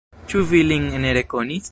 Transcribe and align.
Ĉu 0.31 0.39
vi 0.53 0.61
lin 0.69 0.89
ne 1.05 1.13
rekonis? 1.19 1.69